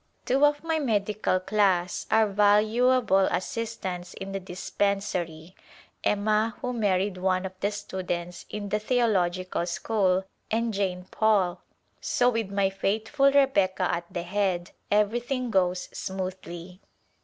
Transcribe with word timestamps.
Two 0.25 0.43
of 0.45 0.63
my 0.63 0.79
medical 0.79 1.39
class 1.39 2.07
are 2.09 2.25
valuable 2.27 3.27
assistants 3.31 4.15
in 4.15 4.31
the 4.31 4.39
dispensary, 4.39 5.53
Emma, 6.03 6.55
who 6.59 6.73
married 6.73 7.17
one 7.19 7.45
of 7.45 7.53
the 7.59 7.69
students 7.69 8.47
in 8.49 8.69
the 8.69 8.79
theological 8.79 9.67
school, 9.67 10.25
and 10.49 10.73
Jane 10.73 11.05
Paul, 11.11 11.61
so 11.99 12.31
with 12.31 12.49
my 12.49 12.71
faithful 12.71 13.31
Rebecca 13.31 13.93
at 13.93 14.11
the 14.11 14.23
head 14.23 14.71
everything 14.89 15.51
goes 15.51 15.87
smoothly. 15.93 16.81